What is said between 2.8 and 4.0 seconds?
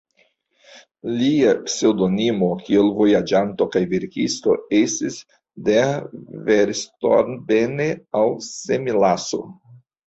vojaĝanto kaj